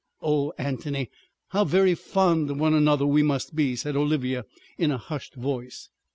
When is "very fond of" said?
1.63-2.59